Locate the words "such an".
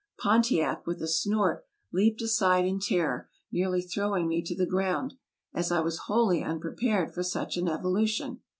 7.21-7.67